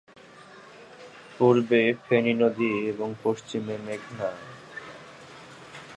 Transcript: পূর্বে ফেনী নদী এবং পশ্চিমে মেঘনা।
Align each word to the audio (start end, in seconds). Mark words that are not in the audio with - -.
পূর্বে 1.39 1.81
ফেনী 2.05 2.33
নদী 2.41 2.71
এবং 2.91 3.09
পশ্চিমে 3.23 3.75
মেঘনা। 3.85 4.29